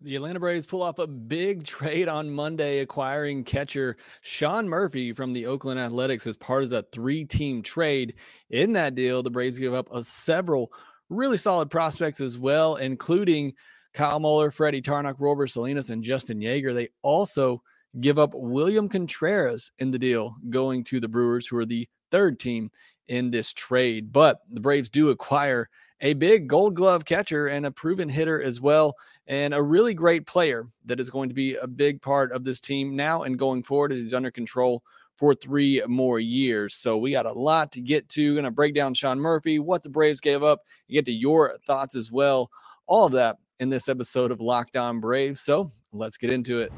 [0.00, 5.32] The Atlanta Braves pull off a big trade on Monday, acquiring catcher Sean Murphy from
[5.32, 8.14] the Oakland Athletics as part of a three team trade.
[8.50, 10.72] In that deal, the Braves give up a several
[11.08, 13.54] really solid prospects as well, including
[13.94, 16.74] Kyle Muller, Freddie Tarnok, Royber Salinas, and Justin Yeager.
[16.74, 17.62] They also
[18.00, 22.40] give up William Contreras in the deal, going to the Brewers, who are the third
[22.40, 22.70] team
[23.08, 24.12] in this trade.
[24.12, 25.70] But the Braves do acquire
[26.04, 28.94] a big gold glove catcher and a proven hitter as well,
[29.26, 32.60] and a really great player that is going to be a big part of this
[32.60, 34.82] team now and going forward as he's under control
[35.16, 36.74] for three more years.
[36.74, 38.34] So we got a lot to get to.
[38.34, 41.96] Going to break down Sean Murphy, what the Braves gave up, get to your thoughts
[41.96, 42.50] as well.
[42.86, 45.40] All of that in this episode of Locked On Braves.
[45.40, 46.70] So let's get into it.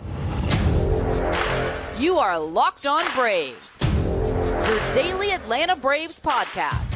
[1.99, 6.96] You are Locked On Braves, your daily Atlanta Braves podcast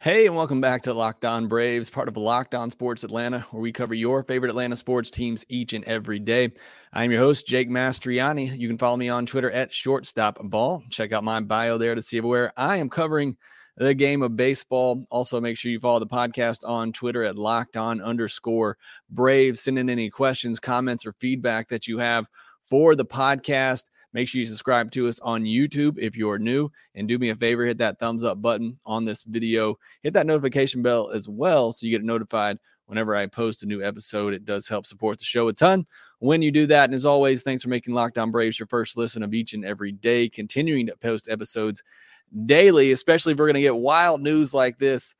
[0.00, 3.60] Hey, and welcome back to Locked On Braves, part of Locked On Sports Atlanta, where
[3.60, 6.52] we cover your favorite Atlanta sports teams each and every day.
[6.92, 8.56] I'm your host, Jake Mastroianni.
[8.56, 10.88] You can follow me on Twitter at shortstopball.
[10.88, 13.36] Check out my bio there to see where I am covering
[13.76, 15.04] the game of baseball.
[15.10, 18.78] Also, make sure you follow the podcast on Twitter at locked on underscore
[19.10, 19.58] brave.
[19.58, 22.28] Send in any questions, comments, or feedback that you have
[22.70, 23.90] for the podcast.
[24.12, 26.70] Make sure you subscribe to us on YouTube if you're new.
[26.94, 29.76] And do me a favor, hit that thumbs up button on this video.
[30.02, 33.82] Hit that notification bell as well so you get notified whenever I post a new
[33.82, 34.32] episode.
[34.32, 35.86] It does help support the show a ton
[36.20, 36.84] when you do that.
[36.84, 39.64] And as always, thanks for making Locked On Braves your first listen of each and
[39.64, 41.82] every day, continuing to post episodes
[42.46, 45.14] daily, especially if we're going to get wild news like this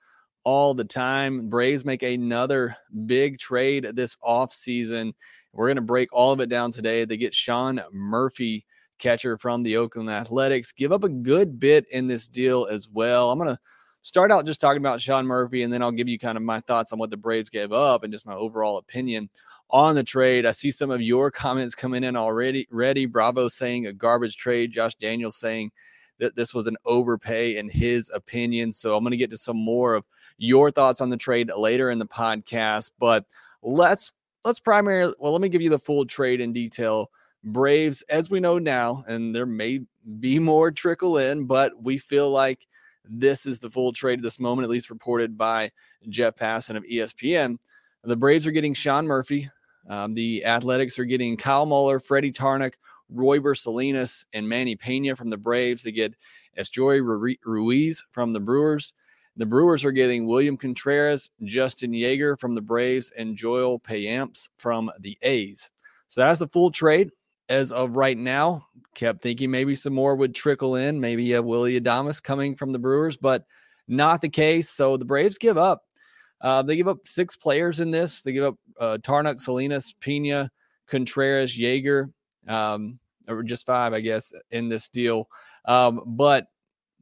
[0.45, 1.51] all the time.
[1.51, 5.13] Braves make another big trade this offseason.
[5.53, 7.05] We're going to break all of it down today.
[7.05, 8.65] They get Sean Murphy
[8.99, 10.73] catcher from the Oakland Athletics.
[10.73, 13.31] Give up a good bit in this deal as well.
[13.31, 13.61] I'm going to
[14.03, 16.61] start out just talking about Sean Murphy, and then I'll give you kind of my
[16.61, 19.29] thoughts on what the Braves gave up and just my overall opinion
[19.71, 20.47] on the trade.
[20.47, 22.67] I see some of your comments coming in already.
[22.71, 24.73] Ready, Bravo saying a garbage trade.
[24.73, 25.71] Josh Daniels saying
[26.19, 28.73] that this was an overpay in his opinion.
[28.73, 30.05] So I'm going to get to some more of
[30.39, 32.93] your thoughts on the trade later in the podcast.
[32.99, 33.25] But
[33.63, 34.13] let's
[34.45, 37.11] let's primarily well, let me give you the full trade in detail
[37.45, 39.81] Braves, as we know now, and there may
[40.19, 42.67] be more trickle in, but we feel like
[43.05, 45.71] this is the full trade at this moment, at least reported by
[46.09, 47.59] Jeff Passan of ESPN.
[48.05, 49.51] The Braves are getting Sean Murphy.
[49.89, 52.75] Um, the Athletics are getting Kyle Muller, Freddie Tarnok,
[53.15, 55.83] Royber Salinas, and Manny Pena from the Braves.
[55.83, 56.15] They get
[56.59, 57.01] Esteury
[57.45, 58.93] Ruiz from the Brewers.
[59.37, 64.91] The Brewers are getting William Contreras, Justin Yeager from the Braves, and Joel Payamps from
[64.99, 65.71] the A's.
[66.09, 67.11] So that's the full trade
[67.49, 68.67] as of right now.
[68.95, 71.01] Kept thinking maybe some more would trickle in.
[71.01, 73.45] Maybe you have Willy Adames coming from the Brewers, but
[73.87, 74.69] not the case.
[74.71, 75.83] So the Braves give up.
[76.41, 78.23] Uh, they give up six players in this.
[78.23, 78.99] They give up uh,
[79.39, 80.51] Salinas, Pena,
[80.87, 82.13] Contreras, Yeager,
[82.47, 82.99] um,
[83.29, 85.29] or just five, I guess, in this deal.
[85.65, 86.47] Um, but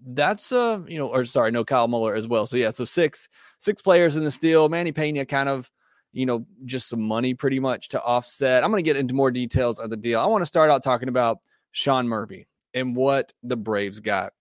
[0.09, 2.47] that's uh, you know, or sorry, no Kyle Muller as well.
[2.47, 3.29] So yeah, so six
[3.59, 4.69] six players in this deal.
[4.69, 5.71] Manny Pena kind of
[6.13, 8.65] you know, just some money pretty much to offset.
[8.65, 10.21] I'm going to get into more details of the deal.
[10.21, 11.39] I want to start out talking about
[11.73, 14.33] Sean Murphy and what the Braves got.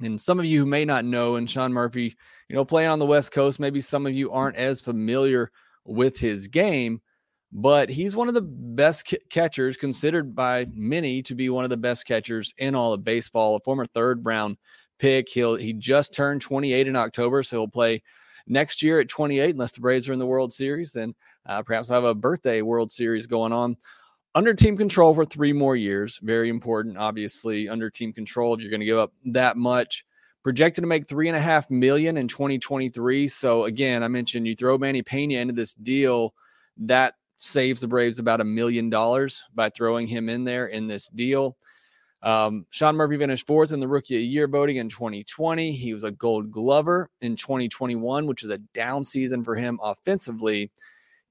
[0.00, 2.16] And some of you who may not know, and Sean Murphy,
[2.48, 5.50] you know, playing on the West Coast, maybe some of you aren't as familiar
[5.84, 7.00] with his game,
[7.52, 11.76] but he's one of the best catchers, considered by many to be one of the
[11.76, 13.56] best catchers in all of baseball.
[13.56, 14.56] A former third round
[14.98, 15.28] pick.
[15.28, 18.02] He'll he just turned 28 in October, so he'll play
[18.46, 21.14] next year at 28, unless the Braves are in the World Series, then
[21.46, 23.76] uh, perhaps I'll have a birthday World Series going on.
[24.34, 26.18] Under team control for three more years.
[26.22, 27.68] Very important, obviously.
[27.68, 30.04] Under team control, if you're going to give up that much.
[30.42, 33.28] Projected to make three and a half million in 2023.
[33.28, 36.34] So again, I mentioned you throw Manny Pena into this deal,
[36.78, 41.08] that saves the Braves about a million dollars by throwing him in there in this
[41.08, 41.56] deal.
[42.22, 45.72] Um, Sean Murphy finished fourth in the rookie of year voting in 2020.
[45.72, 50.70] He was a gold glover in 2021, which is a down season for him offensively.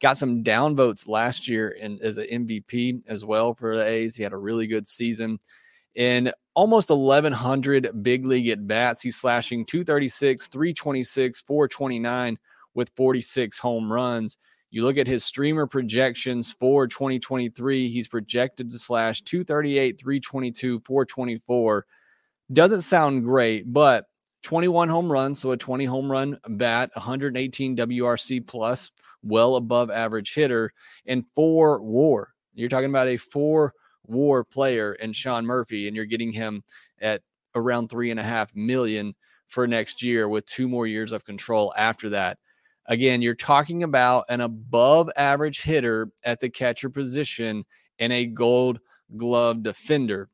[0.02, 4.16] Got some down votes last year and as an MVP as well for the A's.
[4.16, 5.40] He had a really good season.
[5.96, 12.38] In almost 1,100 big league at bats, he's slashing 236, 326, 429
[12.74, 14.38] with 46 home runs.
[14.72, 21.86] You look at his Steamer projections for 2023, he's projected to slash 238, 322, 424.
[22.54, 24.06] Doesn't sound great, but
[24.44, 28.92] 21 home runs, so a 20 home run bat, 118 WRC plus,
[29.22, 30.72] well above average hitter,
[31.06, 32.30] and four war.
[32.54, 33.74] You're talking about a four
[34.06, 36.64] war player and Sean Murphy, and you're getting him
[37.02, 37.22] at
[37.56, 39.16] around three and a half million
[39.48, 42.38] for next year with two more years of control after that.
[42.88, 47.64] Again, you're talking about an above average hitter at the catcher position
[48.00, 48.80] and a gold
[49.16, 50.30] glove defender.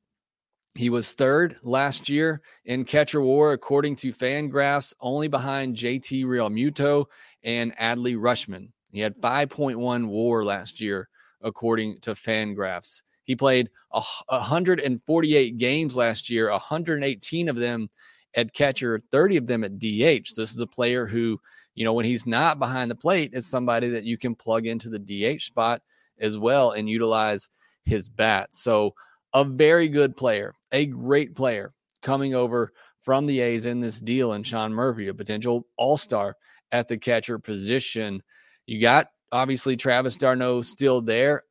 [0.76, 7.06] He was third last year in catcher war, according to Fangraphs, only behind JT Realmuto
[7.44, 8.70] and Adley Rutschman.
[8.92, 11.10] He had 5.1 war last year,
[11.42, 13.02] according to Fangraphs.
[13.24, 17.90] He played 148 games last year, 118 of them
[18.36, 20.36] at catcher, 30 of them at DH.
[20.36, 21.40] This is a player who,
[21.78, 24.90] you know, when he's not behind the plate, is somebody that you can plug into
[24.90, 25.84] the DH spot
[26.20, 27.50] as well and utilize
[27.86, 28.50] his bat.
[28.56, 28.96] So,
[29.32, 34.34] a very good player, a great player coming over from the A's in this deal,
[34.34, 36.36] and Sean Murphy, a potential all star
[36.72, 38.24] at the catcher position.
[38.66, 41.44] You got obviously Travis d'Arnaud still there.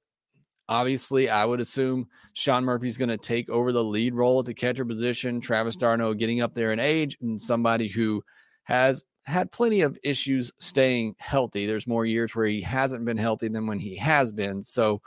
[0.69, 4.55] Obviously, I would assume Sean Murphy's going to take over the lead role at the
[4.55, 5.41] catcher position.
[5.41, 8.25] Travis d'Arnaud getting up there in age and somebody who
[8.65, 11.67] has had plenty of issues staying healthy.
[11.67, 14.63] There's more years where he hasn't been healthy than when he has been.
[14.63, 15.03] So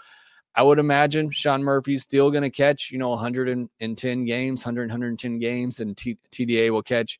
[0.56, 5.40] I would imagine Sean Murphy's still going to catch, you know, 110 games, 100, 110
[5.40, 7.20] games, and T- TDA will catch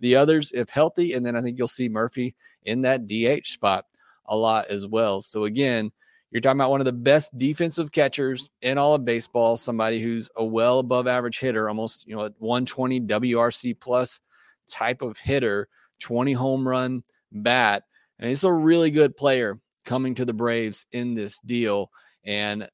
[0.00, 1.12] the others if healthy.
[1.12, 3.84] And then I think you'll see Murphy in that DH spot
[4.26, 5.22] a lot as well.
[5.22, 5.92] So again,
[6.32, 10.30] you're talking about one of the best defensive catchers in all of baseball, somebody who's
[10.36, 14.20] a well above average hitter, almost, you know, 120 WRC plus
[14.68, 15.68] type of hitter,
[16.00, 17.02] 20 home run
[17.32, 17.84] bat.
[18.18, 21.90] And he's a really good player coming to the Braves in this deal.
[22.24, 22.68] And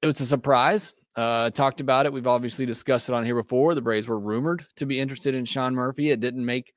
[0.00, 0.94] it was a surprise.
[1.14, 2.12] Uh, talked about it.
[2.12, 3.74] We've obviously discussed it on here before.
[3.74, 6.10] The Braves were rumored to be interested in Sean Murphy.
[6.10, 6.72] It didn't make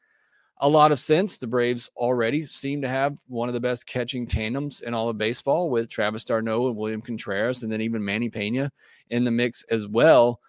[0.58, 1.38] a lot of sense.
[1.38, 5.18] The Braves already seem to have one of the best catching tandems in all of
[5.18, 8.72] baseball with Travis d'Arnaud and William Contreras, and then even Manny Pena
[9.10, 10.40] in the mix as well.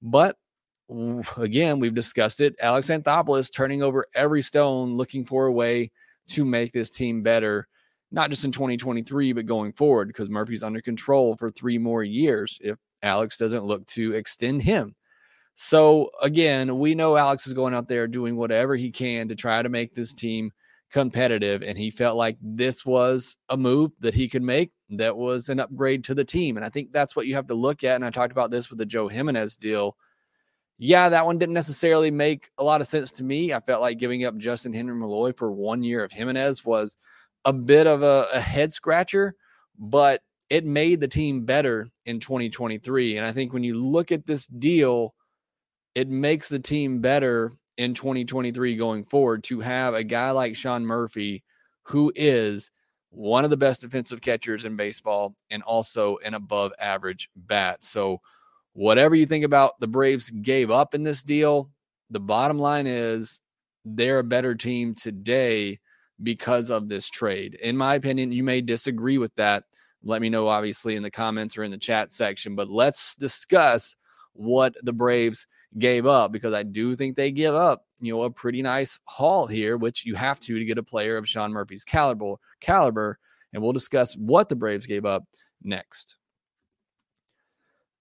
[0.00, 0.36] But
[1.36, 2.54] again, we've discussed it.
[2.60, 5.90] Alex Anthopoulos turning over every stone, looking for a way
[6.28, 7.68] to make this team better,
[8.10, 12.58] not just in 2023, but going forward, because Murphy's under control for three more years
[12.62, 14.94] if Alex doesn't look to extend him.
[15.54, 19.60] So again, we know Alex is going out there doing whatever he can to try
[19.60, 20.52] to make this team
[20.92, 21.62] competitive.
[21.62, 25.60] And he felt like this was a move that he could make that was an
[25.60, 26.56] upgrade to the team.
[26.56, 27.96] And I think that's what you have to look at.
[27.96, 29.96] And I talked about this with the Joe Jimenez deal.
[30.78, 33.52] Yeah, that one didn't necessarily make a lot of sense to me.
[33.52, 36.96] I felt like giving up Justin Henry Malloy for one year of Jimenez was
[37.44, 39.34] a bit of a, a head scratcher,
[39.78, 43.16] but it made the team better in 2023.
[43.16, 45.14] And I think when you look at this deal,
[45.94, 50.86] it makes the team better in 2023 going forward to have a guy like Sean
[50.86, 51.42] Murphy,
[51.82, 52.70] who is
[53.10, 57.82] one of the best defensive catchers in baseball and also an above average bat.
[57.82, 58.20] So,
[58.72, 61.70] whatever you think about the Braves gave up in this deal,
[62.10, 63.40] the bottom line is
[63.84, 65.78] they're a better team today
[66.22, 67.54] because of this trade.
[67.56, 69.64] In my opinion, you may disagree with that.
[70.02, 72.54] Let me know, obviously, in the comments or in the chat section.
[72.54, 73.96] But let's discuss
[74.32, 75.46] what the Braves
[75.78, 79.46] gave up because I do think they give up, you know, a pretty nice haul
[79.46, 82.36] here, which you have to to get a player of Sean Murphy's caliber.
[82.60, 83.18] Caliber,
[83.52, 85.24] and we'll discuss what the Braves gave up
[85.62, 86.17] next.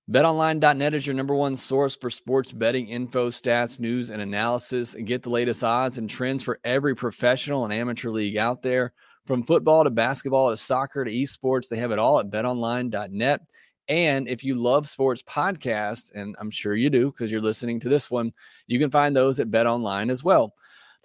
[0.10, 4.96] BetOnline.net is your number one source for sports betting info, stats, news, and analysis.
[4.96, 8.94] And get the latest odds and trends for every professional and amateur league out there.
[9.26, 13.42] From football to basketball to soccer to esports, they have it all at betonline.net.
[13.90, 17.90] And if you love sports podcasts, and I'm sure you do because you're listening to
[17.90, 18.32] this one,
[18.66, 20.54] you can find those at BetOnline as well.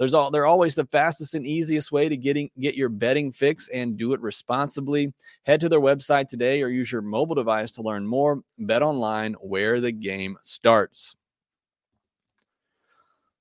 [0.02, 3.68] There's all they're always the fastest and easiest way to getting get your betting fix
[3.68, 5.14] and do it responsibly.
[5.44, 8.42] Head to their website today or use your mobile device to learn more.
[8.58, 11.14] Bet Online, where the game starts.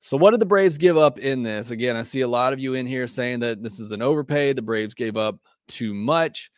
[0.01, 1.71] So, what did the Braves give up in this?
[1.71, 4.53] Again, I see a lot of you in here saying that this is an overpay.
[4.53, 6.51] The Braves gave up too much.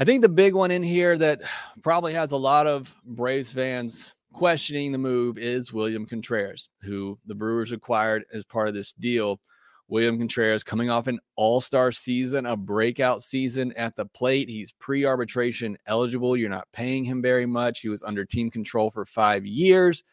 [0.00, 1.42] I think the big one in here that
[1.80, 7.34] probably has a lot of Braves fans questioning the move is William Contreras, who the
[7.34, 9.40] Brewers acquired as part of this deal.
[9.88, 14.50] William Contreras coming off an all star season, a breakout season at the plate.
[14.50, 16.36] He's pre arbitration eligible.
[16.36, 17.80] You're not paying him very much.
[17.80, 20.04] He was under team control for five years.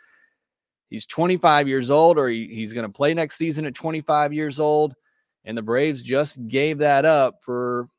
[0.89, 4.57] He's 25 years old, or he, he's going to play next season at 25 years
[4.57, 4.93] old.
[5.43, 7.89] And the Braves just gave that up for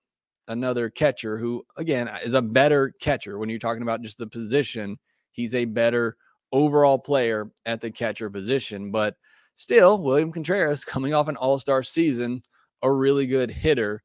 [0.49, 4.97] another catcher who, again, is a better catcher when you're talking about just the position.
[5.35, 6.17] He's a better
[6.53, 8.91] overall player at the catcher position.
[8.91, 9.17] But
[9.55, 12.43] still, William Contreras coming off an all star season,
[12.83, 14.03] a really good hitter.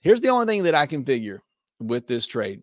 [0.00, 1.42] Here's the only thing that I can figure
[1.78, 2.62] with this trade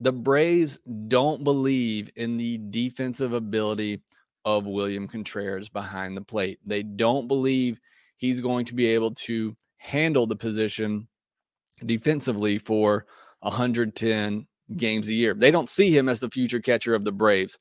[0.00, 4.02] the Braves don't believe in the defensive ability
[4.44, 6.58] of William Contreras behind the plate.
[6.64, 7.80] They don't believe
[8.16, 11.08] he's going to be able to handle the position
[11.84, 13.06] defensively for
[13.40, 15.34] 110 games a year.
[15.34, 17.58] They don't see him as the future catcher of the Braves.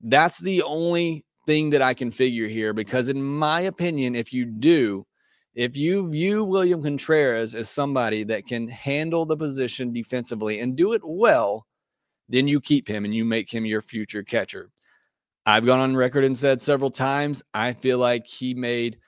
[0.00, 4.44] That's the only thing that I can figure here because, in my opinion, if you
[4.44, 5.06] do,
[5.54, 10.92] if you view William Contreras as somebody that can handle the position defensively and do
[10.92, 11.66] it well,
[12.28, 14.70] then you keep him and you make him your future catcher.
[15.46, 18.98] I've gone on record and said several times, I feel like he made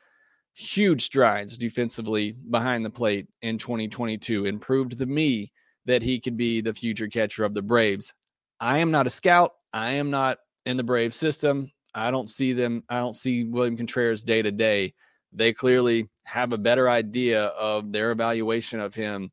[0.52, 5.52] huge strides defensively behind the plate in 2022 improved the me
[5.86, 8.14] that he could be the future catcher of the Braves.
[8.60, 9.52] I am not a scout.
[9.72, 11.70] I am not in the Braves system.
[11.94, 12.84] I don't see them.
[12.88, 14.94] I don't see William Contreras day to day.
[15.32, 19.30] They clearly have a better idea of their evaluation of him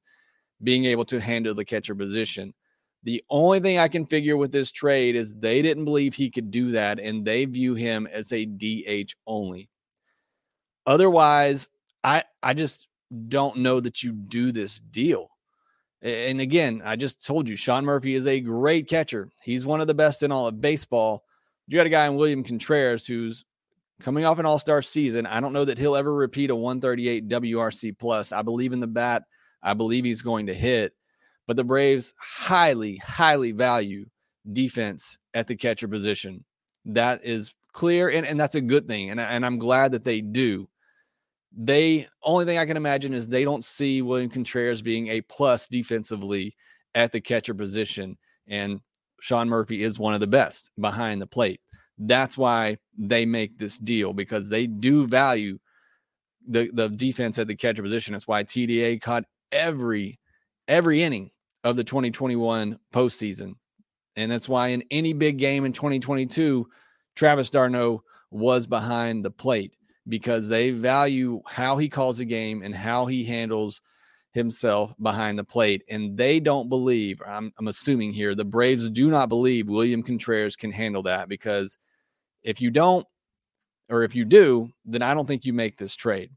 [0.61, 2.53] being able to handle the catcher position.
[3.03, 6.51] The only thing I can figure with this trade is they didn't believe he could
[6.51, 9.69] do that and they view him as a DH only.
[10.85, 11.67] Otherwise,
[12.03, 12.87] I I just
[13.27, 15.29] don't know that you do this deal.
[16.03, 19.29] And again, I just told you Sean Murphy is a great catcher.
[19.41, 21.23] He's one of the best in all of baseball.
[21.67, 23.45] You got a guy in William Contreras who's
[24.01, 25.25] coming off an all-star season.
[25.25, 28.33] I don't know that he'll ever repeat a 138 WRC plus.
[28.33, 29.23] I believe in the bat.
[29.63, 30.93] I believe he's going to hit.
[31.47, 34.05] But the Braves highly, highly value
[34.51, 36.43] defense at the catcher position.
[36.83, 39.09] That is clear, and, and that's a good thing.
[39.09, 40.67] And, and I'm glad that they do
[41.55, 45.67] they only thing I can imagine is they don't see William Contreras being a plus
[45.67, 46.55] defensively
[46.95, 48.17] at the catcher position.
[48.47, 48.79] And
[49.19, 51.61] Sean Murphy is one of the best behind the plate.
[51.97, 55.59] That's why they make this deal because they do value
[56.47, 58.13] the, the defense at the catcher position.
[58.13, 60.19] That's why TDA caught every
[60.67, 61.29] every inning
[61.63, 63.53] of the 2021 postseason.
[64.15, 66.67] And that's why in any big game in 2022,
[67.15, 69.75] Travis d'Arnaud was behind the plate
[70.07, 73.81] because they value how he calls the game and how he handles
[74.33, 75.83] himself behind the plate.
[75.89, 80.55] And they don't believe, I'm, I'm assuming here, the Braves do not believe William Contreras
[80.55, 81.77] can handle that because
[82.41, 83.05] if you don't,
[83.89, 86.31] or if you do, then I don't think you make this trade.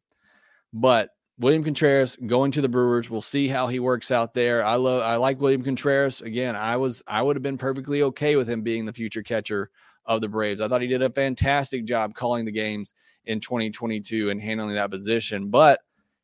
[0.73, 4.65] But William Contreras going to the Brewers, we'll see how he works out there.
[4.65, 6.21] I love, I like William Contreras.
[6.21, 9.71] Again, I was, I would have been perfectly okay with him being the future catcher
[10.07, 10.61] of the Braves.
[10.61, 12.95] I thought he did a fantastic job calling the games
[13.25, 15.49] in 2022 and handling that position.
[15.49, 15.81] But,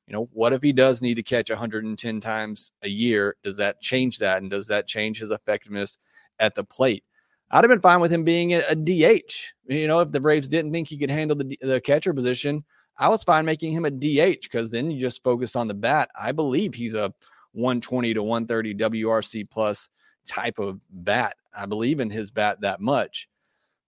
[0.07, 3.37] you know, what if he does need to catch 110 times a year?
[3.43, 4.39] Does that change that?
[4.39, 5.99] And does that change his effectiveness
[6.39, 7.05] at the plate?
[7.51, 9.53] I'd have been fine with him being a, DH.
[9.67, 12.65] You know, if the Braves didn't think he could handle the, the catcher position,
[12.97, 16.09] I was fine making him a DH because then you just focus on the bat.
[16.19, 17.13] I believe he's a
[17.53, 19.91] 120 to 130 WRC plus
[20.27, 21.37] type of bat.
[21.55, 23.29] I believe in his bat that much.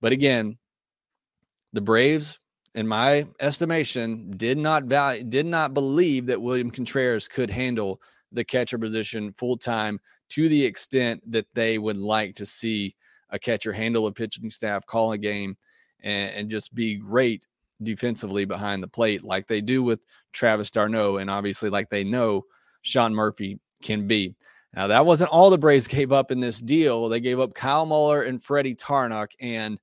[0.04, 0.58] But again,
[1.72, 2.38] the Braves,
[2.74, 8.44] in my estimation, did not value, did not believe that William Contreras could handle the
[8.44, 12.94] catcher position full time to the extent that they would like to see
[13.30, 15.56] a catcher handle a pitching staff, call a game,
[16.02, 17.46] and, and just be great
[17.82, 20.00] defensively behind the plate, like they do with
[20.34, 22.44] Travis d'Arnaud, and obviously like they know
[22.82, 24.34] Sean Murphy can be.
[24.76, 27.08] Now that wasn't all the Braves gave up in this deal.
[27.08, 29.28] They gave up Kyle Muller and Freddie Tarnok.
[29.40, 29.78] and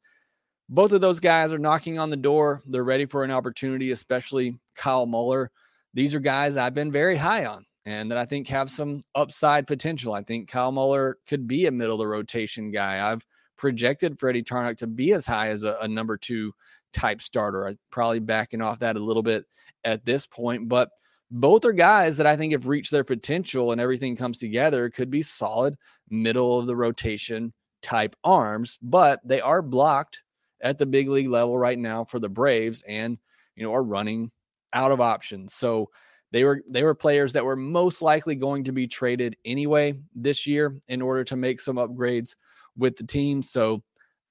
[0.72, 2.64] both of those guys are knocking on the door.
[2.66, 5.52] They're ready for an opportunity, especially Kyle Muller.
[5.94, 9.68] These are guys I've been very high on and that I think have some upside
[9.68, 10.14] potential.
[10.14, 13.12] I think Kyle Muller could be a middle of the rotation guy.
[13.12, 13.26] I've
[13.58, 16.54] projected Freddie Tarnok to be as high as a, a number two
[16.94, 17.68] type starter.
[17.68, 19.44] I'm probably backing off that a little bit
[19.84, 20.90] at this point, but
[21.32, 25.10] both are guys that I think have reached their potential and everything comes together could
[25.10, 25.76] be solid
[26.10, 27.52] middle of the rotation
[27.82, 30.24] type arms, but they are blocked
[30.62, 33.18] at the big league level right now for the Braves and
[33.56, 34.32] you know are running
[34.74, 35.54] out of options.
[35.54, 35.90] So
[36.32, 40.48] they were they were players that were most likely going to be traded anyway this
[40.48, 42.36] year in order to make some upgrades
[42.78, 43.44] with the team.
[43.44, 43.84] So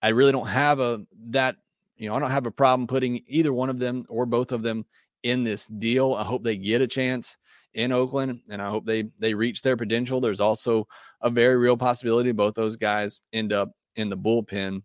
[0.02, 1.56] I really don't have a that
[1.96, 4.62] you know I don't have a problem putting either one of them or both of
[4.62, 4.86] them
[5.22, 6.14] in this deal.
[6.14, 7.36] I hope they get a chance
[7.74, 10.20] in Oakland and I hope they they reach their potential.
[10.20, 10.88] There's also
[11.20, 14.82] a very real possibility both those guys end up in the bullpen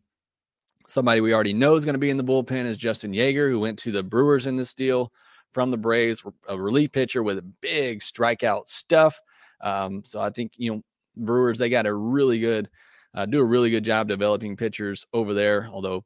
[0.87, 3.59] Somebody we already know is going to be in the bullpen is Justin Yeager, who
[3.59, 5.11] went to the Brewers in this deal
[5.53, 9.19] from the Braves, a relief pitcher with big strikeout stuff.
[9.61, 10.81] Um, so I think, you know,
[11.17, 12.69] Brewers, they got a really good,
[13.13, 15.69] uh, do a really good job developing pitchers over there.
[15.71, 16.03] Although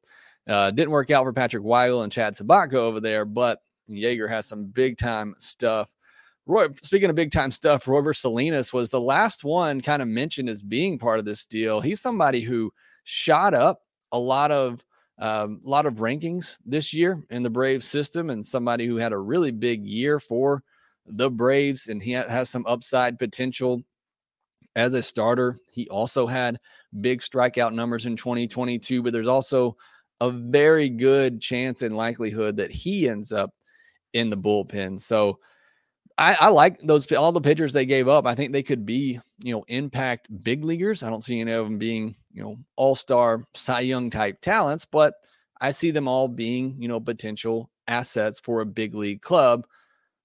[0.47, 4.47] Uh, didn't work out for Patrick Weigel and Chad Sobotka over there, but Yeager has
[4.47, 5.93] some big time stuff.
[6.47, 10.49] Roy, speaking of big time stuff, Royber Salinas was the last one kind of mentioned
[10.49, 11.81] as being part of this deal.
[11.81, 12.71] He's somebody who
[13.03, 13.81] shot up
[14.11, 14.83] a lot of
[15.19, 19.17] um, lot of rankings this year in the Braves system, and somebody who had a
[19.17, 20.63] really big year for
[21.05, 23.81] the Braves, and he has some upside potential
[24.75, 25.59] as a starter.
[25.69, 26.59] He also had
[27.01, 29.75] big strikeout numbers in 2022, but there's also
[30.21, 33.51] a very good chance and likelihood that he ends up
[34.13, 34.99] in the bullpen.
[34.99, 35.39] So
[36.19, 38.25] I, I, like those all the pitchers they gave up.
[38.25, 41.01] I think they could be, you know, impact big leaguers.
[41.01, 45.13] I don't see any of them being, you know, all-star Cy Young type talents, but
[45.61, 49.65] I see them all being, you know, potential assets for a big league club,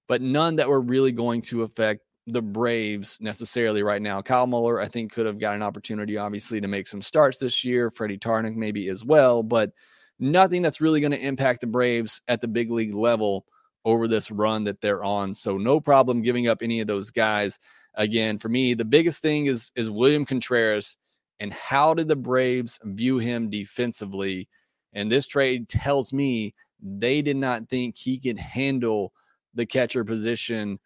[0.08, 4.20] but none that were really going to affect the Braves necessarily right now.
[4.20, 7.64] Kyle Muller, I think, could have got an opportunity, obviously, to make some starts this
[7.64, 7.90] year.
[7.92, 9.70] Freddie Tarnok, maybe as well, but
[10.18, 13.46] nothing that's really going to impact the Braves at the big league level
[13.84, 15.34] over this run that they're on.
[15.34, 17.58] So no problem giving up any of those guys.
[17.94, 20.96] Again, for me, the biggest thing is is William Contreras
[21.40, 24.48] and how did the Braves view him defensively?
[24.92, 29.12] And this trade tells me they did not think he could handle
[29.54, 30.78] the catcher position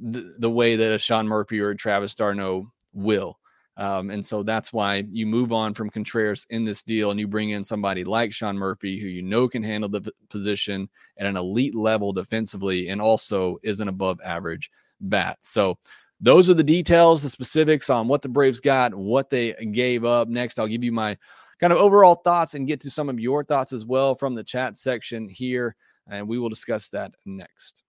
[0.00, 3.38] the, the way that a Sean Murphy or Travis d'Arnaud will.
[3.78, 7.28] Um, and so that's why you move on from Contreras in this deal and you
[7.28, 11.36] bring in somebody like Sean Murphy, who you know can handle the position at an
[11.36, 15.36] elite level defensively and also is an above average bat.
[15.40, 15.78] So
[16.20, 20.28] those are the details, the specifics on what the Braves got, what they gave up.
[20.28, 21.18] Next, I'll give you my
[21.60, 24.44] kind of overall thoughts and get to some of your thoughts as well from the
[24.44, 25.76] chat section here.
[26.08, 27.82] And we will discuss that next.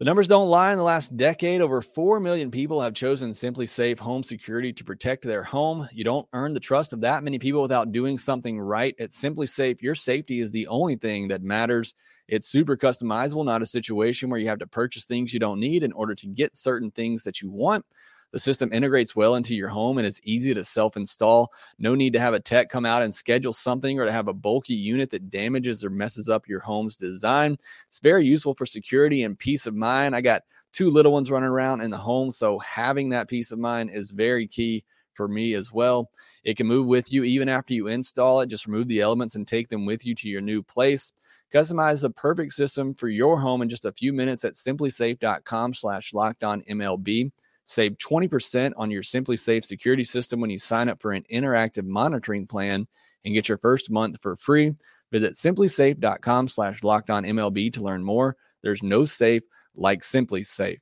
[0.00, 0.72] The numbers don't lie.
[0.72, 5.22] In the last decade, over 4 million people have chosen SimpliSafe Home Security to protect
[5.22, 5.88] their home.
[5.92, 8.96] You don't earn the trust of that many people without doing something right.
[8.98, 11.94] At SimpliSafe, your safety is the only thing that matters.
[12.26, 15.84] It's super customizable, not a situation where you have to purchase things you don't need
[15.84, 17.86] in order to get certain things that you want.
[18.34, 21.52] The system integrates well into your home and it's easy to self install.
[21.78, 24.32] No need to have a tech come out and schedule something or to have a
[24.32, 27.56] bulky unit that damages or messes up your home's design.
[27.86, 30.16] It's very useful for security and peace of mind.
[30.16, 33.60] I got two little ones running around in the home, so having that peace of
[33.60, 34.82] mind is very key
[35.12, 36.10] for me as well.
[36.42, 38.48] It can move with you even after you install it.
[38.48, 41.12] Just remove the elements and take them with you to your new place.
[41.52, 46.12] Customize the perfect system for your home in just a few minutes at simplisafe.com slash
[46.12, 47.30] locked on MLB.
[47.66, 52.46] Save 20% on your SimpliSafe security system when you sign up for an interactive monitoring
[52.46, 52.86] plan
[53.24, 54.74] and get your first month for free.
[55.12, 58.36] Visit simplisafe.com slash locked on MLB to learn more.
[58.62, 59.42] There's no safe
[59.74, 60.80] like SimpliSafe.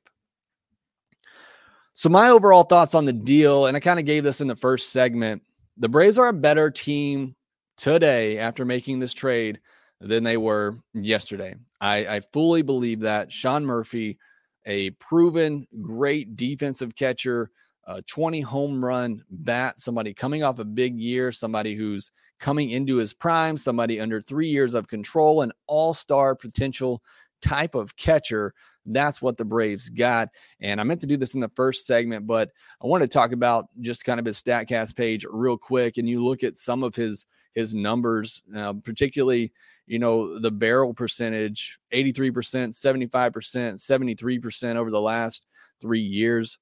[1.93, 4.55] So, my overall thoughts on the deal, and I kind of gave this in the
[4.55, 5.43] first segment
[5.77, 7.35] the Braves are a better team
[7.77, 9.59] today after making this trade
[9.99, 11.55] than they were yesterday.
[11.81, 13.31] I, I fully believe that.
[13.31, 14.17] Sean Murphy
[14.65, 17.49] a proven great defensive catcher,
[17.85, 22.97] a 20 home run bat, somebody coming off a big year, somebody who's coming into
[22.97, 27.01] his prime, somebody under three years of control, an all star potential
[27.41, 28.53] type of catcher.
[28.85, 30.29] That's what the Braves got.
[30.59, 32.49] And I meant to do this in the first segment, but
[32.81, 35.97] I want to talk about just kind of his StatCast page real quick.
[35.97, 39.53] And you look at some of his his numbers, uh, particularly
[39.85, 45.45] you know, the barrel percentage 83%, 75%, 73% over the last
[45.81, 46.57] three years.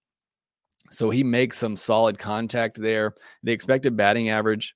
[0.90, 3.14] So he makes some solid contact there.
[3.44, 4.76] The expected batting average,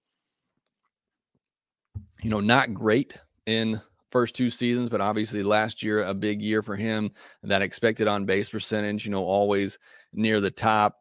[2.22, 3.14] you know, not great
[3.46, 3.82] in
[4.12, 7.12] first two seasons, but obviously last year, a big year for him.
[7.44, 9.78] That expected on base percentage, you know, always
[10.14, 11.00] near the top.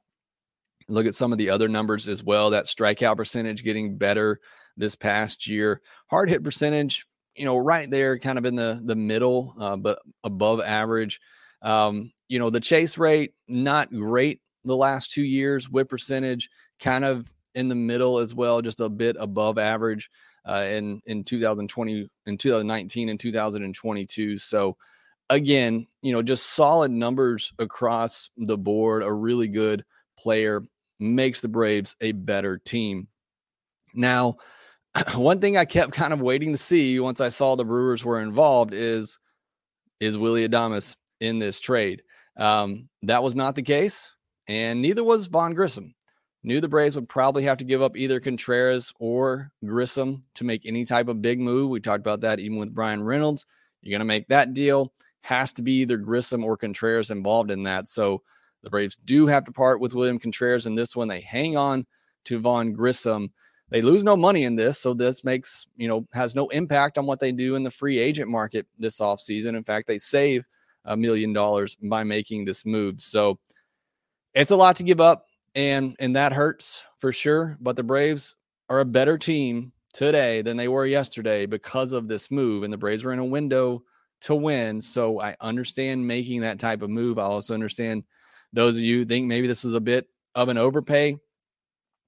[0.89, 2.51] Look at some of the other numbers as well.
[2.51, 4.41] That strikeout percentage getting better
[4.77, 5.81] this past year.
[6.11, 9.99] Hard hit percentage, you know, right there, kind of in the the middle, uh, but
[10.23, 11.20] above average.
[11.62, 15.68] Um, you know, the chase rate not great the last two years.
[15.68, 16.49] Whiff percentage
[16.81, 20.11] kind of in the middle as well, just a bit above average
[20.49, 24.38] uh, in in 2020, in 2019, and 2022.
[24.38, 24.77] So
[25.31, 29.03] again, you know, just solid numbers across the board.
[29.03, 29.85] A really good
[30.18, 30.62] player
[31.01, 33.09] makes the Braves a better team.
[33.94, 34.37] Now,
[35.15, 38.21] one thing I kept kind of waiting to see once I saw the Brewers were
[38.21, 39.19] involved is
[40.01, 42.03] is Willy Adames in this trade.
[42.37, 44.13] Um, that was not the case,
[44.49, 45.95] and neither was Vaughn Grissom.
[46.43, 50.67] Knew the Braves would probably have to give up either Contreras or Grissom to make
[50.67, 51.71] any type of big move.
[51.71, 53.47] We talked about that even with Bryan Reynolds.
[53.81, 57.63] You're going to make that deal, has to be either Grissom or Contreras involved in
[57.63, 57.89] that.
[57.89, 58.21] So
[58.63, 61.09] the Braves do have to part with William Contreras in this one.
[61.09, 61.87] They hang on
[62.27, 63.33] to Vaughn Grissom
[63.75, 64.79] they lose no money in this.
[64.79, 67.99] So this makes, you know, has no impact on what they do in the free
[67.99, 69.57] agent market this offseason.
[69.57, 70.45] In fact, they save
[70.85, 73.01] a million dollars by making this move.
[73.01, 73.37] So
[74.33, 78.37] it's a lot to give up and and that hurts for sure, but the Braves
[78.69, 82.79] are a better team today than they were yesterday because of this move and the
[82.79, 83.83] Braves were in a window
[84.21, 84.81] to win.
[84.81, 87.19] So I understand making that type of move.
[87.19, 88.05] I also understand
[88.53, 90.07] those of you think maybe this was a bit
[90.37, 91.19] of an overpay.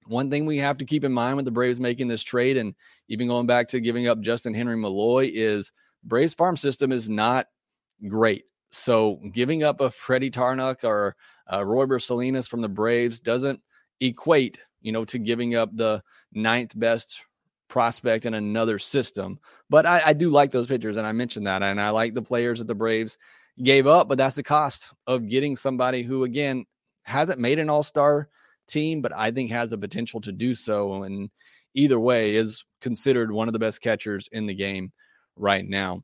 [0.06, 2.74] One thing we have to keep in mind with the Braves making this trade and
[3.08, 5.72] even going back to giving up Justin Henry Malloy is
[6.04, 7.46] Braves farm system is not
[8.08, 8.44] great.
[8.70, 11.16] So giving up a Freddie Tarnok or
[11.48, 13.60] uh, Royber Salinas from the Braves doesn't
[14.00, 17.24] equate, you know, to giving up the ninth best
[17.68, 19.38] prospect in another system.
[19.70, 22.22] But I, I do like those pitchers, and I mentioned that, and I like the
[22.22, 23.18] players that the Braves
[23.62, 24.08] gave up.
[24.08, 26.66] But that's the cost of getting somebody who, again,
[27.02, 28.28] hasn't made an All Star
[28.66, 31.04] team, but I think has the potential to do so.
[31.04, 31.30] And
[31.74, 34.92] either way, is considered one of the best catchers in the game
[35.36, 36.02] right now.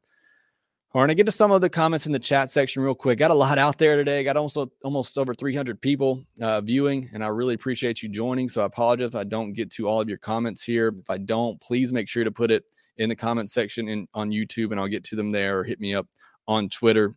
[0.94, 3.18] All right, I get to some of the comments in the chat section real quick.
[3.18, 4.22] Got a lot out there today.
[4.24, 8.50] Got almost almost over 300 people uh, viewing, and I really appreciate you joining.
[8.50, 10.88] So I apologize if I don't get to all of your comments here.
[10.88, 12.64] If I don't, please make sure to put it
[12.98, 15.80] in the comment section in on YouTube, and I'll get to them there, or hit
[15.80, 16.06] me up
[16.46, 17.14] on Twitter.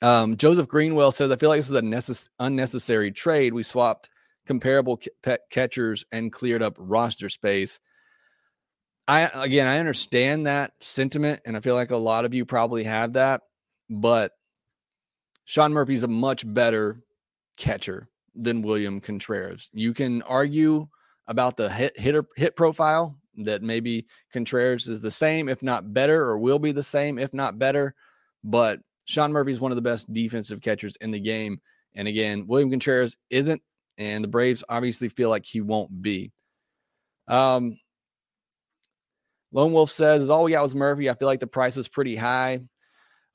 [0.00, 3.52] Um, Joseph Greenwell says, "I feel like this is a necess- unnecessary trade.
[3.52, 4.08] We swapped
[4.46, 5.00] comparable
[5.50, 7.80] catchers and cleared up roster space."
[9.06, 12.84] I again, I understand that sentiment, and I feel like a lot of you probably
[12.84, 13.42] have that,
[13.90, 14.32] but
[15.44, 17.02] Sean Murphy's a much better
[17.56, 19.70] catcher than William Contreras.
[19.72, 20.88] You can argue
[21.26, 26.22] about the hit hitter hit profile that maybe Contreras is the same, if not better,
[26.22, 27.94] or will be the same, if not better.
[28.42, 31.60] But Sean Murphy is one of the best defensive catchers in the game.
[31.94, 33.60] And again, William Contreras isn't,
[33.98, 36.32] and the Braves obviously feel like he won't be.
[37.28, 37.78] Um,
[39.52, 41.08] Lone Wolf says, "Is all we got was Murphy.
[41.08, 42.60] I feel like the price is pretty high."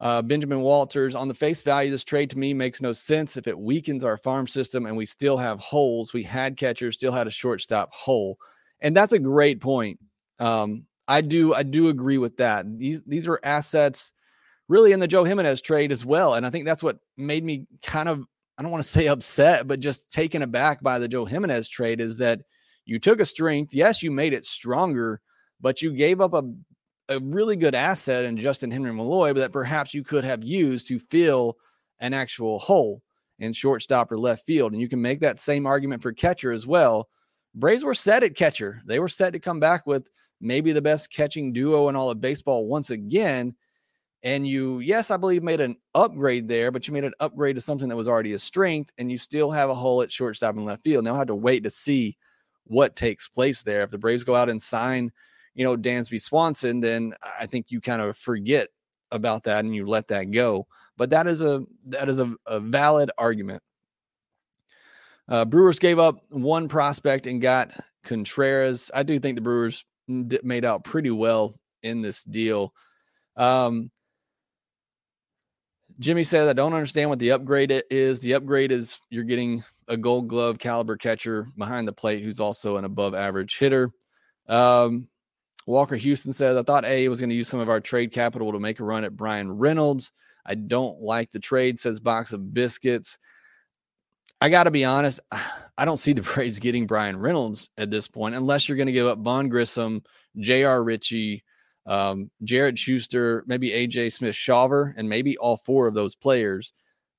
[0.02, 3.48] Uh, Benjamin Walters, on the face value, this trade to me makes no sense if
[3.48, 6.14] it weakens our farm system and we still have holes.
[6.14, 8.38] We had catchers, still had a shortstop hole,
[8.80, 10.00] and that's a great point.
[10.40, 12.78] Um, I do, I do agree with that.
[12.78, 14.14] These these are assets,
[14.70, 17.66] really, in the Joe Jimenez trade as well, and I think that's what made me
[17.84, 18.26] kind of,
[18.60, 22.02] I don't want to say upset, but just taken aback by the Joe Jimenez trade
[22.02, 22.42] is that
[22.86, 25.22] you took a strength, yes, you made it stronger
[25.62, 26.44] but you gave up a,
[27.10, 30.88] a really good asset in Justin Henry Malloy, but that perhaps you could have used
[30.88, 31.58] to fill
[32.00, 33.02] an actual hole
[33.40, 34.74] in shortstop or left field.
[34.74, 37.10] And you can make that same argument for catcher as well.
[37.56, 38.82] Braves were set at catcher.
[38.86, 42.22] They were set to come back with maybe the best catching duo in all of
[42.22, 43.56] baseball once again.
[44.22, 47.62] And you, yes, I believe made an upgrade there, but you made an upgrade to
[47.62, 50.66] something that was already a strength, and you still have a hole at shortstop and
[50.66, 51.06] left field.
[51.06, 52.18] Now I have to wait to see
[52.66, 53.82] what takes place there.
[53.82, 55.12] If the Braves go out and sign
[55.60, 58.70] you know, Dansby Swanson, then I think you kind of forget
[59.12, 60.68] about that and you let that go.
[60.96, 63.62] But that is a that is a, a valid argument.
[65.28, 67.72] Uh, Brewers gave up one prospect and got
[68.06, 68.90] Contreras.
[68.94, 72.74] I do think the Brewers made out pretty well in this deal.
[73.36, 73.92] Um,
[76.00, 78.20] Jimmy says, I don't understand what the upgrade is.
[78.22, 82.78] The upgrade is you're getting a gold glove caliber catcher behind the plate who's also
[82.78, 83.92] an above average hitter.
[84.48, 85.10] Um,
[85.66, 88.54] Walker Houston says, I thought A was going to use some of our trade capital
[88.54, 90.12] to make a run at Bryan Reynolds.
[90.46, 93.18] I don't like the trade, says Box of Biscuits.
[94.42, 95.20] I got to be honest,
[95.78, 98.94] I don't see the Braves getting Bryan Reynolds at this point, unless you're going to
[98.94, 100.04] give up Vaughn Grissom,
[100.38, 100.84] J.R.
[100.84, 101.44] Ritchie,
[101.90, 106.72] um, Jared Schuster, maybe AJ Smith Shawver, and maybe all four of those players.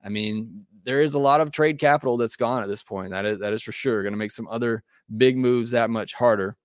[0.02, 3.10] I mean, there is a lot of trade capital that's gone at this point.
[3.10, 4.02] That is that is for sure.
[4.02, 4.84] Going to make some other
[5.16, 6.56] big moves that much harder.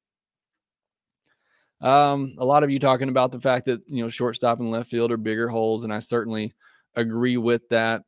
[1.82, 4.90] Um, a lot of you talking about the fact that you know shortstop and left
[4.90, 6.54] field are bigger holes, and I certainly
[6.96, 8.04] agree with that.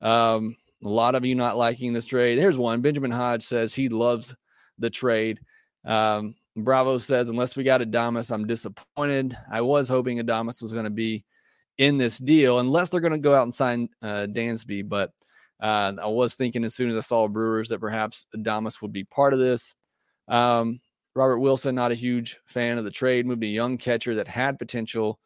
[0.00, 2.38] Um, a lot of you not liking this trade.
[2.38, 2.80] Here's one.
[2.80, 4.34] Benjamin Hodge says he loves
[4.78, 5.40] the trade.
[5.84, 9.36] Um, Bravo says, unless we got Adames, I'm disappointed.
[9.50, 11.24] I was hoping Adames was going to be
[11.78, 14.88] in this deal, unless they're going to go out and sign uh, Dansby.
[14.88, 15.10] But
[15.60, 19.04] uh, I was thinking as soon as I saw Brewers that perhaps Adames would be
[19.04, 19.74] part of this.
[20.28, 20.80] Um,
[21.14, 24.58] Robert Wilson, not a huge fan of the trade, moved a young catcher that had
[24.58, 25.18] potential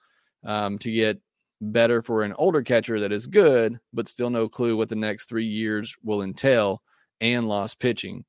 [0.44, 1.20] um, to get
[1.60, 5.28] better for an older catcher that is good, but still no clue what the next
[5.28, 6.82] three years will entail
[7.20, 8.24] and lost pitching.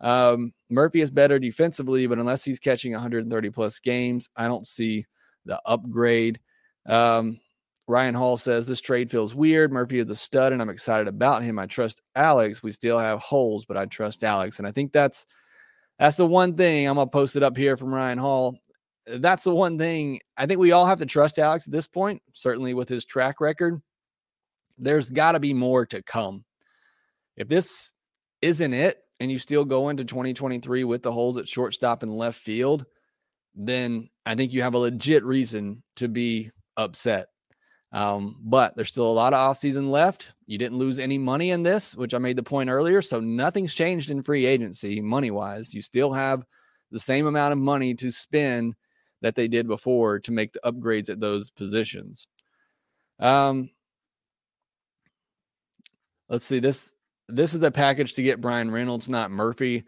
[0.00, 5.06] Um, Murphy is better defensively, but unless he's catching 130 plus games, I don't see
[5.44, 6.40] the upgrade.
[6.86, 7.40] Um,
[7.88, 9.72] Ryan Hall says this trade feels weird.
[9.72, 11.58] Murphy is a stud, and I'm excited about him.
[11.58, 12.62] I trust Alex.
[12.62, 15.26] We still have holes, but I trust Alex, and I think that's
[15.98, 18.56] that's the one thing I'm gonna post it up here from Ryan Hall.
[19.06, 22.22] That's the one thing I think we all have to trust Alex at this point,
[22.32, 23.82] certainly with his track record.
[24.78, 26.44] There's got to be more to come.
[27.36, 27.90] If this
[28.40, 32.40] isn't it, and you still go into 2023 with the holes at shortstop and left
[32.40, 32.86] field,
[33.54, 37.28] then I think you have a legit reason to be upset.
[37.92, 40.32] Um, but there's still a lot of offseason left.
[40.46, 43.02] You didn't lose any money in this, which I made the point earlier.
[43.02, 45.74] So nothing's changed in free agency money wise.
[45.74, 46.44] You still have
[46.90, 48.76] the same amount of money to spend
[49.22, 52.26] that they did before to make the upgrades at those positions.
[53.18, 53.70] Um,
[56.28, 56.94] let's see this.
[57.34, 59.84] This is the package to get Bryan Reynolds, not Murphy.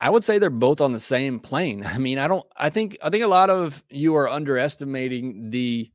[0.00, 1.84] I would say they're both on the same plane.
[1.86, 2.46] I mean, I don't.
[2.56, 2.98] I think.
[3.02, 5.90] I think a lot of you are underestimating the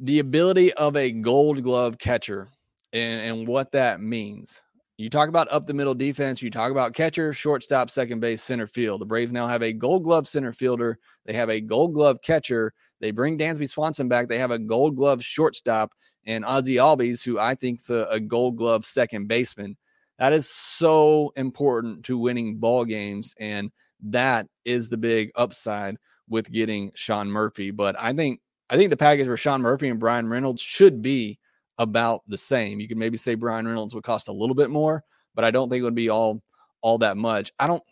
[0.00, 2.48] the ability of a gold glove catcher
[2.92, 4.60] and, and what that means.
[4.98, 8.66] You talk about up the middle defense, you talk about catcher, shortstop, second base, center
[8.66, 9.00] field.
[9.00, 10.98] The Braves now have a gold glove center fielder.
[11.24, 12.72] They have a gold glove catcher.
[13.00, 14.28] They bring Dansby Swanson back.
[14.28, 15.92] They have a gold glove shortstop
[16.24, 19.76] and Ozzie Albies, who I think is a, a gold glove second baseman.
[20.22, 23.34] That is so important to winning ball games.
[23.40, 23.72] And
[24.04, 25.96] that is the big upside
[26.28, 27.72] with getting Sean Murphy.
[27.72, 28.38] But I think
[28.70, 31.40] I think the package for Sean Murphy and Bryan Reynolds should be
[31.78, 32.78] about the same.
[32.78, 35.02] You could maybe say Bryan Reynolds would cost a little bit more,
[35.34, 36.40] but I don't think it would be all
[36.82, 37.50] all that much.
[37.58, 37.82] I don't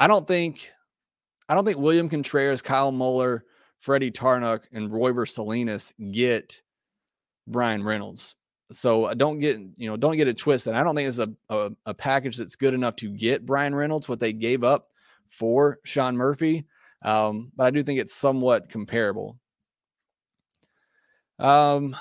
[0.00, 0.72] I don't think
[1.48, 3.44] I don't think William Contreras, Kyle Muller,
[3.78, 6.60] Freddie Tarnok, and Royber Salinas get
[7.46, 8.34] Bryan Reynolds.
[8.70, 10.74] So uh, don't get you know don't get it twisted.
[10.74, 14.08] I don't think it's a, a, a package that's good enough to get Bryan Reynolds
[14.08, 14.88] what they gave up
[15.28, 16.66] for Sean Murphy,
[17.02, 19.38] um, but I do think it's somewhat comparable.
[21.38, 21.96] Um,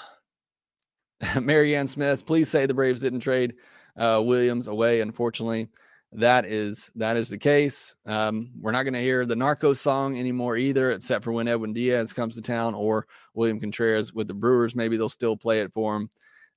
[1.41, 3.55] Marianne Smith, please say the Braves didn't trade
[3.97, 5.01] uh, Williams away.
[5.01, 5.69] Unfortunately,
[6.11, 7.95] that is that is the case.
[8.05, 11.73] Um, we're not going to hear the Narco song anymore either, except for when Edwin
[11.73, 14.75] Diaz comes to town or William Contreras with the Brewers.
[14.75, 16.09] Maybe they'll still play it for him.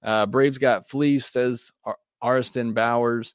[0.03, 3.35] Uh, Braves got fleeced, says Ar- Ariston Bowers.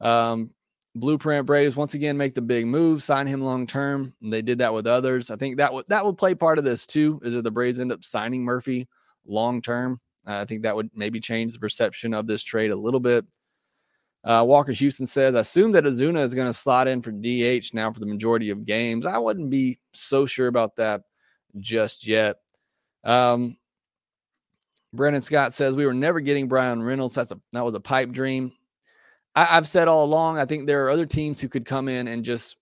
[0.00, 0.50] Um,
[0.94, 4.12] Blueprint Braves once again make the big move, sign him long term.
[4.20, 5.30] They did that with others.
[5.30, 7.20] I think that would that would play part of this too.
[7.24, 8.88] Is that the Braves end up signing Murphy
[9.24, 10.00] long term?
[10.26, 13.24] Uh, I think that would maybe change the perception of this trade a little bit.
[14.24, 17.74] Uh, Walker Houston says, I assume that Acuña is going to slot in for DH
[17.74, 19.04] now for the majority of games.
[19.04, 21.02] I wouldn't be so sure about that
[21.58, 22.36] just yet.
[23.02, 23.56] Um,
[24.92, 27.14] Brandon Scott says we were never getting Bryan Reynolds.
[27.14, 28.52] That's a that was a pipe dream.
[29.34, 32.06] I, have said all along, I think there are other teams who could come in
[32.06, 32.56] and just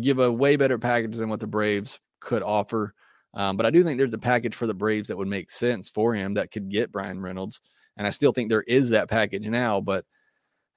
[0.00, 2.94] give a way better package than what the Braves could offer.
[3.34, 5.88] Um, but I do think there's a package for the Braves that would make sense
[5.88, 7.60] for him that could get Bryan Reynolds.
[7.96, 9.80] And I still think there is that package now.
[9.80, 10.04] But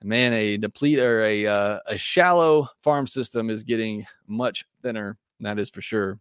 [0.04, 5.18] man, a deplete or a uh, a shallow farm system is getting much thinner.
[5.40, 6.20] That is for sure.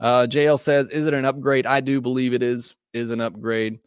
[0.00, 2.76] Uh, JL says, "Is it an upgrade?" I do believe it is.
[2.92, 3.80] Is an upgrade.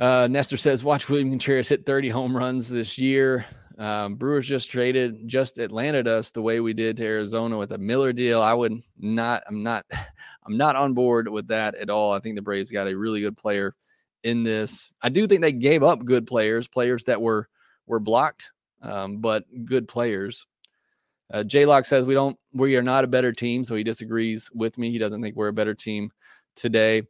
[0.00, 3.44] Uh, Nestor says, watch William Contreras hit 30 home runs this year.
[3.76, 7.78] Um, Brewers just traded, just Atlanta us the way we did to Arizona with a
[7.78, 8.40] Miller deal.
[8.40, 9.84] I would not, I'm not,
[10.46, 12.12] I'm not on board with that at all.
[12.12, 13.74] I think the Braves got a really good player
[14.22, 14.90] in this.
[15.02, 17.48] I do think they gave up good players, players that were
[17.86, 18.52] were blocked,
[18.82, 20.46] um, but good players.
[21.32, 24.50] Uh, J Lock says we don't, we are not a better team, so he disagrees
[24.52, 24.90] with me.
[24.90, 26.10] He doesn't think we're a better team
[26.56, 27.02] today.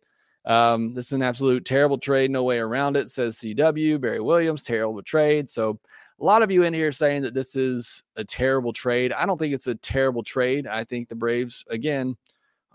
[0.45, 4.01] Um, this is an absolute terrible trade, no way around it, says CW.
[4.01, 5.49] Barry Williams, terrible trade.
[5.51, 5.79] So,
[6.21, 9.11] a lot of you in here saying that this is a terrible trade.
[9.13, 10.67] I don't think it's a terrible trade.
[10.67, 12.15] I think the Braves, again,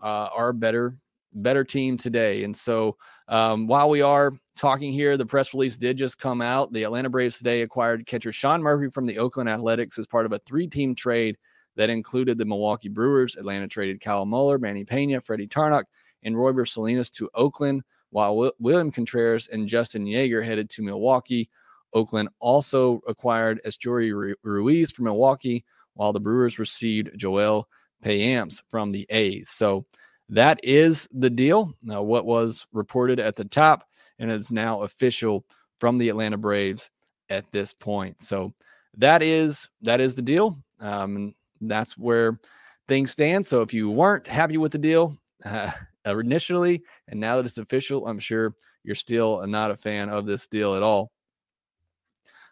[0.01, 0.97] uh, are better
[1.35, 2.43] better team today.
[2.43, 6.71] And so, um, while we are talking here, the press release did just come out.
[6.71, 10.31] The Atlanta Braves today acquired catcher Sean Murphy from the Oakland Athletics as part of
[10.31, 11.37] a three team trade
[11.75, 13.35] that included the Milwaukee Brewers.
[13.35, 15.83] Atlanta traded Kyle Muller, Manny Pena, Freddie Tarnok,
[16.23, 21.49] and Royber Salinas to Oakland, while William Contreras and Justin Yeager headed to Milwaukee.
[21.93, 27.67] Oakland also acquired Esteury Ruiz from Milwaukee, while the Brewers received Joel
[28.03, 29.49] Payamps from the A's.
[29.49, 29.85] So
[30.29, 31.73] that is the deal.
[31.83, 33.87] Now, what was reported at the top,
[34.19, 35.45] and it's now official
[35.77, 36.89] from the Atlanta Braves
[37.29, 38.21] at this point.
[38.21, 38.53] So
[38.97, 40.57] that is that is the deal.
[40.79, 42.39] Um, that's where
[42.87, 43.45] things stand.
[43.45, 45.71] So if you weren't happy with the deal, uh,
[46.05, 50.47] initially, and now that it's official, I'm sure you're still not a fan of this
[50.47, 51.11] deal at all.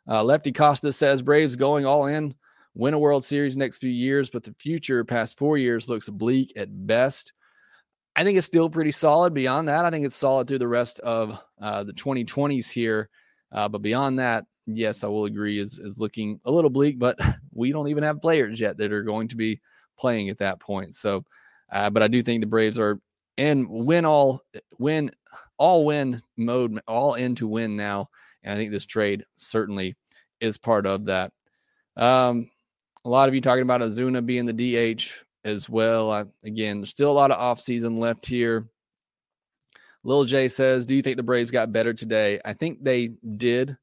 [0.07, 2.35] Uh, Lefty Costa says Braves going all in,
[2.73, 6.51] win a World Series next few years, but the future past four years looks bleak
[6.57, 7.33] at best.
[8.15, 9.33] I think it's still pretty solid.
[9.33, 13.09] Beyond that, I think it's solid through the rest of uh, the 2020s here.
[13.51, 16.99] Uh, but beyond that, yes, I will agree, is is looking a little bleak.
[16.99, 17.19] But
[17.53, 19.61] we don't even have players yet that are going to be
[19.97, 20.95] playing at that point.
[20.95, 21.25] So,
[21.71, 22.99] uh, but I do think the Braves are
[23.37, 24.41] in win all
[24.77, 25.11] win
[25.57, 28.09] all win mode, all in to win now.
[28.43, 29.95] And I think this trade certainly
[30.39, 31.31] is part of that.
[31.95, 32.49] Um,
[33.05, 36.11] a lot of you talking about Acuña being the DH as well.
[36.11, 38.67] I, again, there's still a lot of offseason left here.
[40.03, 42.39] Lil J says, Do you think the Braves got better today?
[42.43, 43.77] I think they did.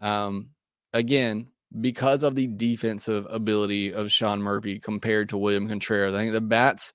[0.00, 0.50] Um,
[0.92, 1.48] again,
[1.80, 6.14] because of the defensive ability of Sean Murphy compared to William Contreras.
[6.14, 6.92] I think the bats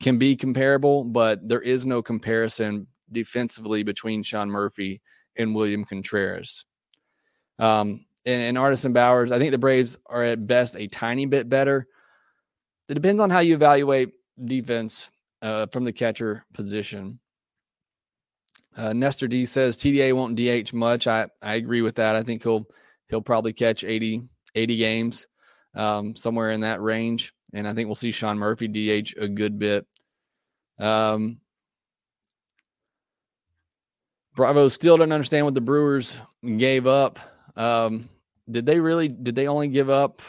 [0.00, 5.00] can be comparable, but there is no comparison defensively between Sean Murphy
[5.36, 6.64] and William Contreras.
[7.58, 11.48] Um, and, and Artisan Bowers, I think the Braves are at best a tiny bit
[11.48, 11.86] better.
[12.88, 14.10] It depends on how you evaluate
[14.42, 15.10] defense
[15.42, 17.18] uh, from the catcher position.
[18.76, 21.06] Uh, Nestor D says TDA won't DH much.
[21.06, 22.16] I, I agree with that.
[22.16, 22.66] I think he'll
[23.08, 24.22] he'll probably catch 80,
[24.54, 25.26] 80 games,
[25.74, 27.32] um, somewhere in that range.
[27.52, 29.86] And I think we'll see Sean Murphy DH a good bit.
[30.78, 31.40] Um,
[34.34, 37.18] Bravo still didn't understand what the Brewers gave up.
[37.56, 38.08] Um,
[38.48, 39.08] did they really?
[39.08, 40.22] Did they only give up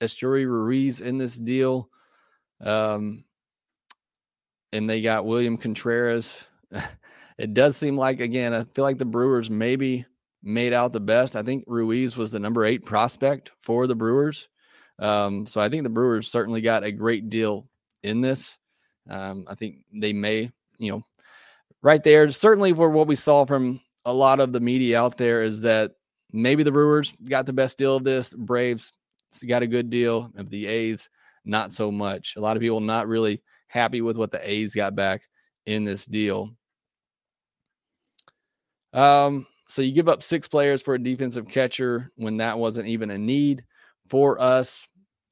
[0.00, 1.89] Esteury Ruiz in this deal?
[2.60, 3.24] Um,
[4.72, 6.46] and they got William Contreras.
[7.38, 10.04] it does seem like again, I feel like the Brewers maybe
[10.42, 11.36] made out the best.
[11.36, 14.48] I think Ruiz was the number eight prospect for the Brewers.
[14.98, 17.68] Um, so I think the Brewers certainly got a great deal
[18.02, 18.58] in this.
[19.08, 21.02] Um, I think they may, you know,
[21.82, 25.42] right there, certainly for what we saw from a lot of the media out there
[25.42, 25.92] is that
[26.32, 28.34] maybe the Brewers got the best deal of this.
[28.34, 28.92] Braves
[29.46, 31.08] got a good deal of the A's,
[31.44, 32.34] not so much.
[32.36, 35.22] A lot of people not really happy with what the A's got back
[35.66, 36.50] in this deal.
[38.92, 43.10] Um, so you give up six players for a defensive catcher when that wasn't even
[43.10, 43.64] a need
[44.08, 44.86] for us.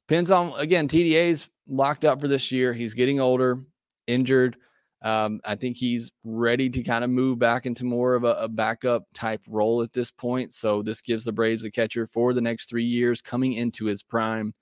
[0.06, 2.72] Depends on again, TDA's locked up for this year.
[2.72, 3.64] He's getting older,
[4.06, 4.56] injured.
[5.02, 8.48] Um, I think he's ready to kind of move back into more of a, a,
[8.48, 10.52] backup type role at this point.
[10.52, 14.02] So this gives the Braves a catcher for the next three years coming into his
[14.02, 14.52] prime.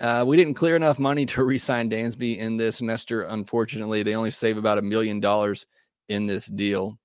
[0.00, 3.22] Uh, we didn't clear enough money to re-sign Dansby in this Nestor.
[3.22, 5.66] Unfortunately, they only save about a million dollars
[6.08, 6.98] in this deal.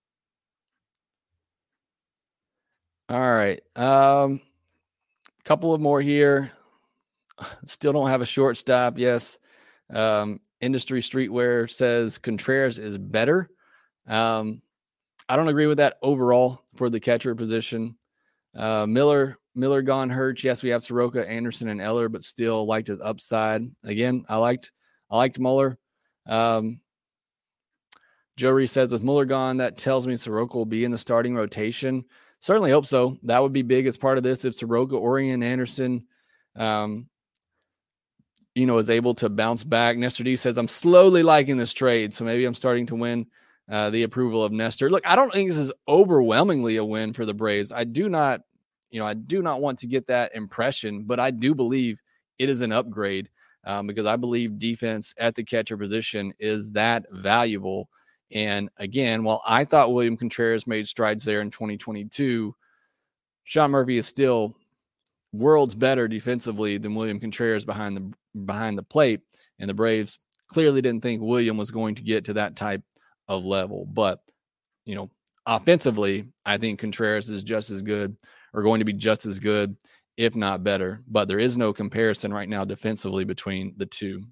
[3.09, 3.61] All right.
[3.75, 4.41] Um,
[5.43, 6.51] couple of more here.
[7.65, 8.97] Still don't have a shortstop.
[8.97, 9.39] Yes.
[9.93, 13.49] Um, Industry Streetwear says Contreras is better.
[14.07, 14.61] Um,
[15.27, 17.95] I don't agree with that overall for the catcher position.
[18.55, 20.43] Uh, Miller, Miller gone hurt.
[20.43, 23.69] Yes, we have Soroka, Anderson, and Elder, but still liked his upside.
[23.83, 24.71] Again, I liked
[25.09, 25.77] I liked Muller.
[26.25, 26.79] Um,
[28.35, 31.35] Joe Reese says with Muller gone, that tells me Soroka will be in the starting
[31.35, 32.05] rotation.
[32.39, 33.17] Certainly hope so.
[33.23, 36.07] That would be big as part of this if Soroka, or Ian, Anderson,
[36.55, 37.07] um,
[38.55, 39.97] you know, is able to bounce back.
[39.97, 42.13] Nestor D says, I'm slowly liking this trade.
[42.13, 43.27] So maybe I'm starting to win
[43.69, 44.89] uh, the approval of Nestor.
[44.89, 47.71] Look, I don't think this is overwhelmingly a win for the Braves.
[47.71, 48.41] I do not,
[48.93, 51.99] you know, I do not want to get that impression, but I do believe
[52.37, 53.27] it is an upgrade
[53.65, 57.89] um, because I believe defense at the catcher position is that valuable.
[58.31, 62.55] And again, while I thought William Contreras made strides there in 2022,
[63.45, 64.55] Sean Murphy is still
[65.31, 68.13] worlds better defensively than William Contreras behind the
[68.45, 69.21] behind the plate.
[69.57, 72.83] And the Braves clearly didn't think William was going to get to that type
[73.27, 73.87] of level.
[73.91, 74.19] But,
[74.85, 75.09] you know,
[75.47, 78.15] offensively, I think Contreras is just as good
[78.53, 79.75] or going to be just as good,
[80.17, 81.01] if not better.
[81.07, 84.23] But there is no comparison right now defensively between the two.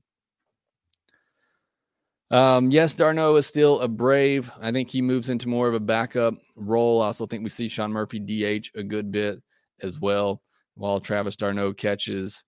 [2.31, 4.49] Um, yes, d'Arnaud is still a brave.
[4.61, 7.01] I think he moves into more of a backup role.
[7.01, 9.41] I also think we see Sean Murphy DH a good bit
[9.81, 10.41] as well
[10.75, 12.43] while Travis d'Arnaud catches.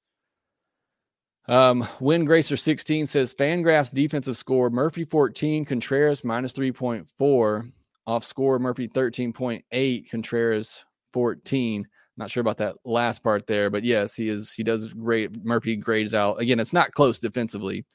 [1.50, 7.72] Um, Win Gracer 16 says Fangraphs defensive score Murphy 14, Contreras minus 3.4.
[8.06, 11.88] Off score Murphy 13.8, Contreras 14.
[12.18, 14.52] Not sure about that last part there, but yes, he is.
[14.52, 15.44] He does great.
[15.44, 16.60] Murphy grades out again.
[16.60, 17.86] It's not close defensively.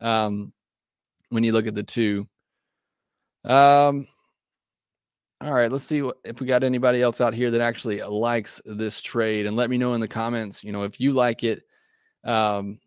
[0.00, 0.52] Um,
[1.30, 2.28] when you look at the two.
[3.44, 4.06] Um,
[5.40, 9.02] all right, let's see if we got anybody else out here that actually likes this
[9.02, 10.62] trade, and let me know in the comments.
[10.62, 11.64] You know, if you like it
[12.22, 12.78] um,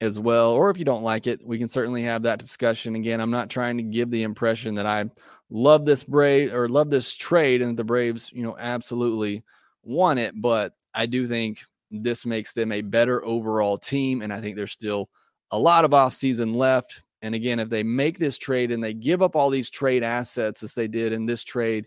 [0.00, 2.94] as well, or if you don't like it, we can certainly have that discussion.
[2.96, 5.04] Again, I'm not trying to give the impression that I
[5.50, 9.44] love this Brave or love this trade, and the Braves, you know, absolutely
[9.84, 14.40] want it, but I do think this makes them a better overall team, and I
[14.40, 15.08] think there's still
[15.50, 17.02] a lot of offseason left.
[17.22, 20.62] And again, if they make this trade and they give up all these trade assets
[20.62, 21.86] as they did in this trade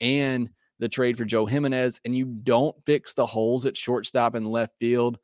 [0.00, 4.46] and the trade for Joe Jimenez and you don't fix the holes at shortstop and
[4.46, 5.18] left field,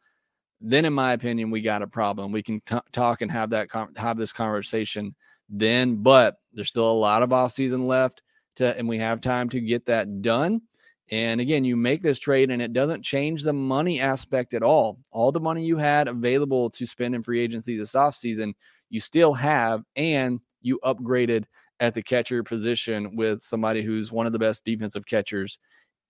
[0.63, 2.33] then in my opinion, we got a problem.
[2.33, 5.15] We can talk and have that have this conversation
[5.49, 8.23] then, but there's still a lot of offseason left
[8.57, 10.63] to, and we have time to get that done.
[11.11, 14.99] And again, you make this trade and it doesn't change the money aspect at all.
[15.11, 18.55] All the money you had available to spend in free agency this offseason,
[18.89, 21.45] you still have, and you upgraded
[21.81, 25.59] at the catcher position with somebody who's one of the best defensive catchers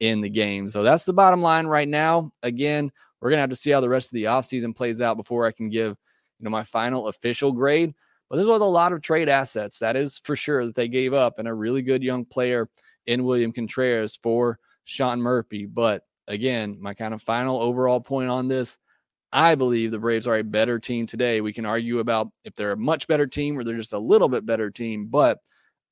[0.00, 0.68] in the game.
[0.68, 2.30] So that's the bottom line right now.
[2.42, 2.92] Again,
[3.22, 5.46] we're going to have to see how the rest of the offseason plays out before
[5.46, 5.96] I can give,
[6.40, 7.94] you know, my final official grade.
[8.28, 9.78] But this was a lot of trade assets.
[9.78, 12.68] That is for sure that they gave up and a really good young player
[13.06, 15.66] in William Contreras for Sean Murphy.
[15.66, 18.76] But again, my kind of final overall point on this,
[19.32, 21.40] I believe the Braves are a better team today.
[21.40, 24.28] We can argue about if they're a much better team or they're just a little
[24.28, 25.38] bit better team, but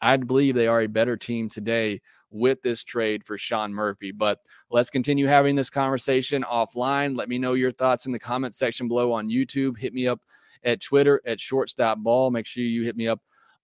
[0.00, 2.00] I believe they are a better team today
[2.30, 4.12] with this trade for Sean Murphy.
[4.12, 4.38] But
[4.70, 7.16] let's continue having this conversation offline.
[7.16, 9.78] Let me know your thoughts in the comment section below on YouTube.
[9.78, 10.20] Hit me up
[10.64, 12.30] at Twitter at shortstop ball.
[12.30, 13.20] Make sure you hit me up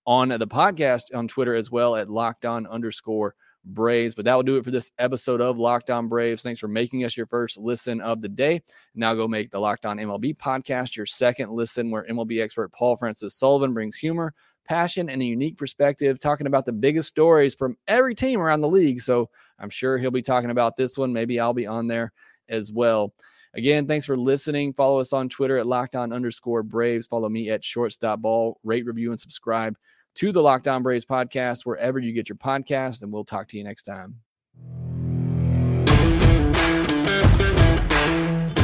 [0.06, 3.34] on the podcast on Twitter as well at locked on underscore
[3.66, 4.14] Braves.
[4.14, 6.42] But that will do it for this episode of Locked On Braves.
[6.42, 8.62] Thanks for making us your first listen of the day.
[8.94, 12.96] Now go make the Locked On MLB podcast your second listen, where MLB expert Paul
[12.96, 14.32] Francis Sullivan brings humor,
[14.66, 18.68] passion, and a unique perspective, talking about the biggest stories from every team around the
[18.68, 19.00] league.
[19.00, 21.12] So I'm sure he'll be talking about this one.
[21.12, 22.12] Maybe I'll be on there
[22.48, 23.14] as well.
[23.54, 24.74] Again, thanks for listening.
[24.74, 27.06] Follow us on Twitter at locked on underscore Braves.
[27.06, 28.60] Follow me at shortstop ball.
[28.64, 29.76] Rate, review, and subscribe
[30.16, 33.02] to the Locked On Braves podcast wherever you get your podcast.
[33.02, 34.25] And we'll talk to you next time.